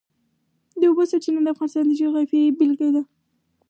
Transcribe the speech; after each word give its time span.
د 0.79 0.81
اوبو 0.89 1.03
سرچینې 1.11 1.39
د 1.43 1.47
افغانستان 1.53 1.83
د 1.87 1.91
جغرافیې 1.99 2.55
بېلګه 2.57 2.89
ده. 2.95 3.01